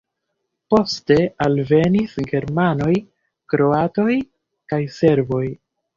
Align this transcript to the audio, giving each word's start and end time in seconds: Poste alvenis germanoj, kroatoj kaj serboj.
Poste 0.73 1.17
alvenis 1.47 2.15
germanoj, 2.31 2.91
kroatoj 3.55 4.19
kaj 4.73 4.85
serboj. 5.01 5.45